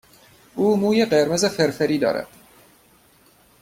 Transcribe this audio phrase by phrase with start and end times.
[0.55, 2.27] او موی قرمز فرفری دارد.